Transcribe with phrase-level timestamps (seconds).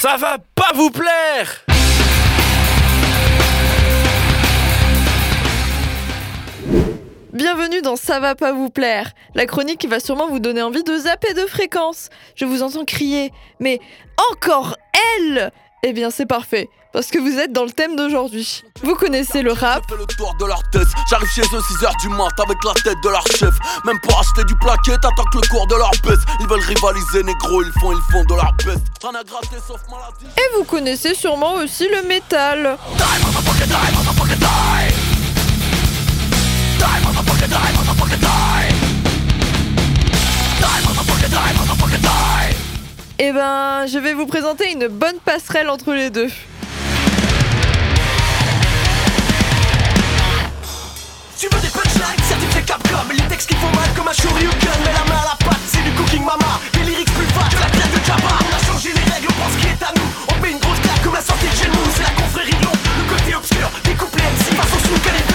[0.00, 1.66] Ça va pas vous plaire
[7.34, 10.84] Bienvenue dans Ça va pas vous plaire, la chronique qui va sûrement vous donner envie
[10.84, 12.08] de zapper de fréquence.
[12.34, 13.78] Je vous entends crier, mais
[14.32, 14.78] encore
[15.18, 15.52] elle
[15.82, 18.62] Eh bien c'est parfait, parce que vous êtes dans le thème d'aujourd'hui.
[18.82, 19.82] Vous connaissez le rap.
[21.08, 23.54] J'arrive chez eux 6h du mat avec la tête de leur chef.
[23.86, 26.20] Même pour acheter du plaquet, t'attends que le cours de leur baisse.
[26.40, 28.80] Ils veulent rivaliser, négro, ils font, ils font de leur best.
[30.36, 32.76] Et vous connaissez sûrement aussi le métal.
[43.30, 46.26] Eh ben, je vais vous présenter une bonne passerelle entre les deux.
[51.38, 52.96] Tu veux des punchlines certifiés Capcom.
[53.08, 54.50] Les textes qui font mal comme un shoryuken
[54.84, 56.58] Mais la main à la pâte c'est du cooking mama.
[56.72, 58.34] Des lyrics plus fat que la crème de Jabba.
[58.34, 60.10] On a changé les règles, on pense qui est à nous.
[60.26, 61.86] On met une grosse claque comme la sortie de chez nous.
[61.94, 63.70] C'est la confrérie de le côté obscur.
[63.84, 65.30] Des couplets MC façon sous calibre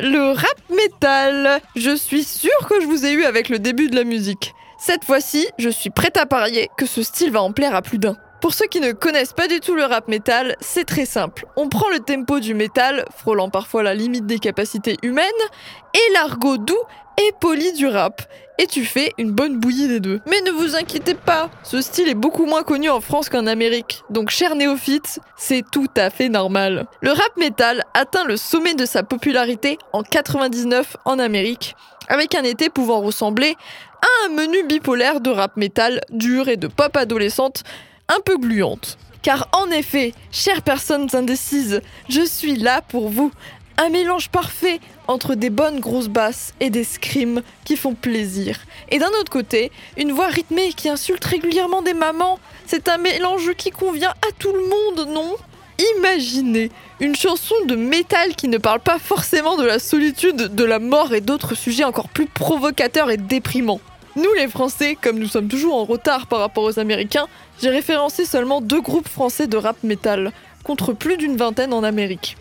[0.00, 1.60] le rap métal.
[1.76, 4.54] Je suis sûre que je vous ai eu avec le début de la musique.
[4.84, 7.98] Cette fois-ci, je suis prête à parier que ce style va en plaire à plus
[7.98, 8.16] d'un.
[8.40, 11.46] Pour ceux qui ne connaissent pas du tout le rap métal, c'est très simple.
[11.54, 15.30] On prend le tempo du métal, frôlant parfois la limite des capacités humaines,
[15.94, 16.82] et l'argot doux
[17.16, 18.22] et poli du rap.
[18.58, 20.20] Et tu fais une bonne bouillie des deux.
[20.26, 24.02] Mais ne vous inquiétez pas, ce style est beaucoup moins connu en France qu'en Amérique.
[24.10, 26.86] Donc, chers néophytes, c'est tout à fait normal.
[27.02, 31.76] Le rap metal atteint le sommet de sa popularité en 99 en Amérique,
[32.08, 33.56] avec un été pouvant ressembler
[34.02, 37.62] à un menu bipolaire de rap metal dur et de pop adolescente
[38.08, 38.98] un peu gluante.
[39.22, 43.30] Car en effet, chères personnes indécises, je suis là pour vous.
[43.78, 48.58] Un mélange parfait entre des bonnes grosses basses et des screams qui font plaisir.
[48.90, 52.38] Et d'un autre côté, une voix rythmée qui insulte régulièrement des mamans.
[52.66, 55.36] C'est un mélange qui convient à tout le monde, non?
[55.96, 56.70] Imaginez
[57.00, 61.14] une chanson de métal qui ne parle pas forcément de la solitude, de la mort
[61.14, 63.80] et d'autres sujets encore plus provocateurs et déprimants.
[64.14, 67.28] Nous les Français, comme nous sommes toujours en retard par rapport aux Américains,
[67.62, 70.32] j'ai référencé seulement deux groupes français de rap metal,
[70.64, 72.36] contre plus d'une vingtaine en Amérique.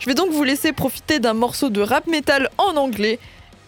[0.00, 3.18] Je vais donc vous laisser profiter d'un morceau de rap metal en anglais.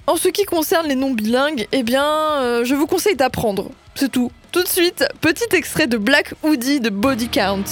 [0.06, 3.70] En ce qui concerne les noms bilingues, eh bien, euh, je vous conseille d'apprendre.
[3.94, 4.30] C'est tout.
[4.52, 7.64] Tout de suite, petit extrait de Black Hoodie de Body Count.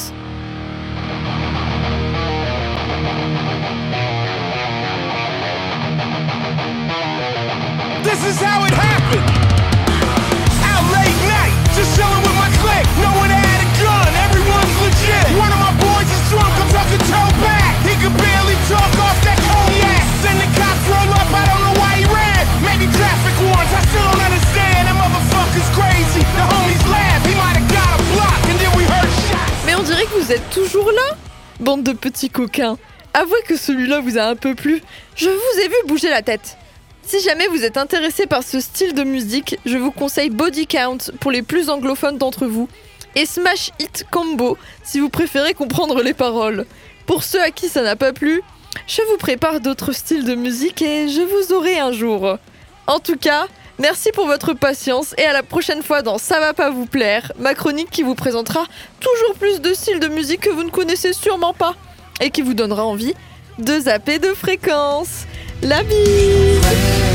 [30.90, 31.16] Là
[31.60, 32.76] Bande de petits coquins.
[33.12, 34.82] Avouez que celui-là vous a un peu plu.
[35.14, 36.56] Je vous ai vu bouger la tête.
[37.02, 40.98] Si jamais vous êtes intéressé par ce style de musique, je vous conseille Body Count
[41.20, 42.68] pour les plus anglophones d'entre vous
[43.14, 46.66] et Smash Hit Combo si vous préférez comprendre les paroles.
[47.06, 48.42] Pour ceux à qui ça n'a pas plu,
[48.86, 52.38] je vous prépare d'autres styles de musique et je vous aurai un jour.
[52.86, 53.46] En tout cas,
[53.78, 57.32] merci pour votre patience et à la prochaine fois dans Ça va pas vous plaire,
[57.38, 58.64] ma chronique qui vous présentera
[59.00, 61.74] toujours plus de styles de musique que vous ne connaissez sûrement pas
[62.20, 63.14] et qui vous donnera envie
[63.58, 65.26] de zapper de fréquence.
[65.62, 67.13] La bise